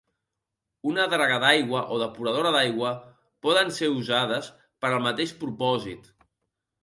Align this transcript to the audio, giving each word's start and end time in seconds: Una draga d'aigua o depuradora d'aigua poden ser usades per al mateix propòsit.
Una 0.91 1.03
draga 1.09 1.35
d'aigua 1.43 1.81
o 1.95 1.99
depuradora 2.03 2.53
d'aigua 2.55 2.93
poden 3.47 3.69
ser 3.75 3.89
usades 3.99 4.49
per 4.85 4.91
al 4.95 5.07
mateix 5.09 5.35
propòsit. 5.43 6.11